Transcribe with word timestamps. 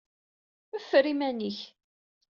Ffer 0.83 1.05
iman-ik! 1.11 1.59